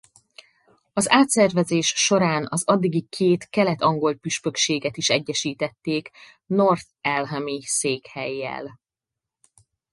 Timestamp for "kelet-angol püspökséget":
3.49-4.97